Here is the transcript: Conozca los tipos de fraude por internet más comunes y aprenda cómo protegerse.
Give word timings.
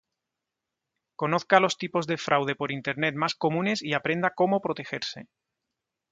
Conozca 1.15 1.59
los 1.59 1.77
tipos 1.77 2.07
de 2.07 2.17
fraude 2.17 2.55
por 2.55 2.71
internet 2.71 3.13
más 3.13 3.35
comunes 3.35 3.83
y 3.83 3.93
aprenda 3.93 4.33
cómo 4.33 4.59
protegerse. 4.59 5.27